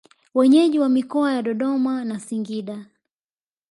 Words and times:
Wenyeji 0.33 0.79
wa 0.79 0.89
mikoa 0.89 1.33
ya 1.33 1.41
Dodoma 1.41 2.05
na 2.05 2.19
Singida 2.19 2.85